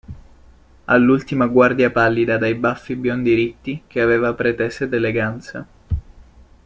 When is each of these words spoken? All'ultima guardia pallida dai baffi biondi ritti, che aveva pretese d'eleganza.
All'ultima 0.85 1.45
guardia 1.45 1.91
pallida 1.91 2.39
dai 2.39 2.55
baffi 2.55 2.95
biondi 2.95 3.35
ritti, 3.35 3.83
che 3.85 4.01
aveva 4.01 4.33
pretese 4.33 4.89
d'eleganza. 4.89 5.67